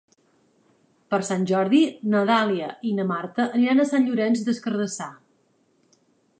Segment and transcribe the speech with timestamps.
[1.13, 1.81] Per Sant Jordi
[2.15, 5.11] na Dàlia i na Marta aniran a Sant Llorenç des Cardassar.